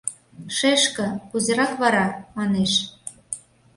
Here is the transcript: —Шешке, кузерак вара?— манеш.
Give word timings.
—Шешке, 0.57 1.07
кузерак 1.29 1.73
вара?— 1.81 2.07
манеш. 2.37 2.73